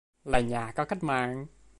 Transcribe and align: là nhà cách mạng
là 0.23 0.39
nhà 0.39 0.71
cách 0.71 1.03
mạng 1.03 1.45